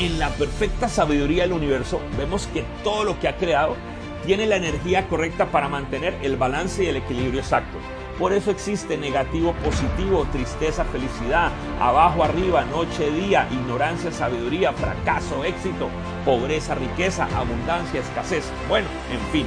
En 0.00 0.18
la 0.18 0.30
perfecta 0.30 0.88
sabiduría 0.88 1.42
del 1.42 1.52
universo 1.52 2.00
vemos 2.16 2.46
que 2.54 2.64
todo 2.82 3.04
lo 3.04 3.20
que 3.20 3.28
ha 3.28 3.36
creado 3.36 3.76
tiene 4.24 4.46
la 4.46 4.56
energía 4.56 5.06
correcta 5.08 5.50
para 5.50 5.68
mantener 5.68 6.16
el 6.22 6.38
balance 6.38 6.82
y 6.82 6.86
el 6.86 6.96
equilibrio 6.96 7.40
exacto. 7.40 7.76
Por 8.18 8.32
eso 8.32 8.50
existe 8.50 8.96
negativo, 8.96 9.52
positivo, 9.62 10.26
tristeza, 10.32 10.86
felicidad, 10.86 11.52
abajo, 11.78 12.24
arriba, 12.24 12.64
noche, 12.64 13.10
día, 13.10 13.46
ignorancia, 13.52 14.10
sabiduría, 14.10 14.72
fracaso, 14.72 15.44
éxito, 15.44 15.90
pobreza, 16.24 16.74
riqueza, 16.76 17.28
abundancia, 17.36 18.00
escasez. 18.00 18.50
Bueno, 18.70 18.88
en 19.12 19.20
fin. 19.32 19.46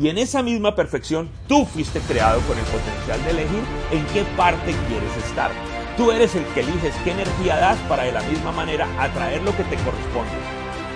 Y 0.00 0.08
en 0.08 0.16
esa 0.16 0.42
misma 0.42 0.74
perfección, 0.74 1.28
tú 1.46 1.66
fuiste 1.66 2.00
creado 2.00 2.40
con 2.48 2.58
el 2.58 2.64
potencial 2.64 3.22
de 3.22 3.30
elegir 3.32 3.62
en 3.90 4.02
qué 4.14 4.24
parte 4.34 4.74
quieres 4.88 5.14
estar. 5.26 5.50
Tú 5.96 6.10
eres 6.10 6.34
el 6.34 6.44
que 6.46 6.60
eliges 6.60 6.92
qué 7.04 7.12
energía 7.12 7.54
das 7.54 7.78
para 7.88 8.02
de 8.02 8.10
la 8.10 8.22
misma 8.22 8.50
manera 8.50 8.88
atraer 8.98 9.40
lo 9.42 9.56
que 9.56 9.62
te 9.62 9.76
corresponde. 9.76 10.32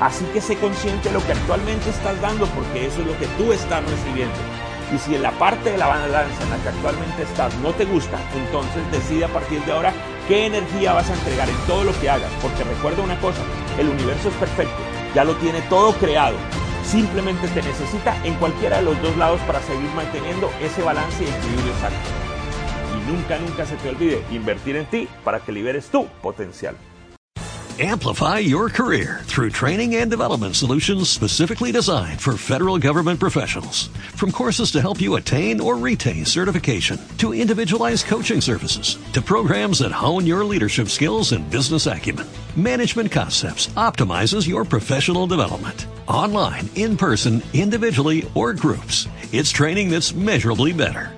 Así 0.01 0.25
que 0.33 0.41
sé 0.41 0.57
consciente 0.57 1.09
de 1.09 1.15
lo 1.15 1.25
que 1.25 1.33
actualmente 1.33 1.91
estás 1.91 2.21
dando 2.21 2.47
porque 2.47 2.87
eso 2.87 3.03
es 3.03 3.07
lo 3.07 3.17
que 3.17 3.29
tú 3.39 3.53
estás 3.53 3.85
recibiendo. 3.89 4.35
Y 4.93 4.99
si 4.99 5.15
en 5.15 5.23
la 5.23 5.31
parte 5.33 5.71
de 5.71 5.79
la 5.79 5.87
balanza 5.87 6.43
en 6.43 6.51
la 6.51 6.57
que 6.57 6.71
actualmente 6.71 7.23
estás 7.23 7.55
no 7.59 7.73
te 7.75 7.85
gusta, 7.85 8.19
entonces 8.35 8.83
decide 8.91 9.27
a 9.27 9.29
partir 9.29 9.61
de 9.65 9.73
ahora 9.73 9.93
qué 10.27 10.47
energía 10.47 10.95
vas 10.95 11.09
a 11.11 11.15
entregar 11.15 11.49
en 11.49 11.57
todo 11.69 11.85
lo 11.85 12.01
que 12.01 12.11
hagas. 12.11 12.33
Porque 12.43 12.65
recuerda 12.65 13.03
una 13.03 13.21
cosa, 13.21 13.43
el 13.79 13.89
universo 13.91 14.31
es 14.31 14.35
perfecto, 14.35 14.83
ya 15.15 15.23
lo 15.23 15.37
tiene 15.37 15.61
todo 15.63 15.93
creado. 15.93 16.37
Simplemente 16.85 17.47
te 17.49 17.63
necesita 17.63 18.17
en 18.25 18.35
cualquiera 18.35 18.79
de 18.79 18.83
los 18.83 19.01
dos 19.01 19.17
lados 19.17 19.41
para 19.43 19.63
seguir 19.63 19.91
manteniendo 19.95 20.51
ese 20.61 20.83
balance 20.83 21.23
y 21.23 21.29
equilibrio 21.29 21.73
exacto. 21.73 22.28
Nunca, 23.09 23.39
nunca 23.39 23.65
se 23.65 23.77
te 23.77 23.89
olvide 23.89 24.23
invertir 24.31 24.77
en 24.77 24.87
ti 24.87 25.09
para 25.25 25.41
que 25.41 25.53
liberes 25.53 25.89
tu 25.89 26.07
potencial. 26.23 26.75
Amplify 27.81 28.39
your 28.41 28.69
career 28.71 29.21
through 29.27 29.51
training 29.51 29.95
and 29.95 30.11
development 30.11 30.57
solutions 30.57 31.09
specifically 31.09 31.71
designed 31.71 32.21
for 32.21 32.37
federal 32.37 32.77
government 32.77 33.21
professionals. 33.21 33.87
From 34.17 34.33
courses 34.33 34.73
to 34.73 34.81
help 34.81 35.01
you 35.01 35.15
attain 35.15 35.61
or 35.61 35.77
retain 35.77 36.25
certification, 36.25 36.99
to 37.19 37.33
individualized 37.33 38.07
coaching 38.07 38.41
services, 38.41 38.99
to 39.13 39.23
programs 39.23 39.79
that 39.79 39.93
hone 39.93 40.27
your 40.27 40.45
leadership 40.45 40.89
skills 40.89 41.31
and 41.31 41.49
business 41.51 41.87
acumen, 41.87 42.27
Management 42.57 43.13
Concepts 43.13 43.69
optimizes 43.77 44.49
your 44.49 44.65
professional 44.65 45.29
development. 45.29 45.87
Online, 46.09 46.69
in 46.75 46.97
person, 46.97 47.41
individually, 47.53 48.29
or 48.35 48.55
groups, 48.55 49.07
it's 49.31 49.51
training 49.51 49.89
that's 49.89 50.13
measurably 50.13 50.73
better. 50.73 51.18